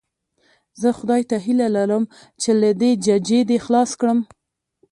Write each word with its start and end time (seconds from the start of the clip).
زه 0.81 0.89
خدای 0.97 1.23
ته 1.29 1.37
هیله 1.45 1.67
لرم 1.75 2.03
چې 2.41 2.51
له 2.61 2.69
دې 2.81 2.91
ججې 3.05 3.39
دې 3.49 3.57
خلاص 3.65 3.91
کړم. 3.99 4.19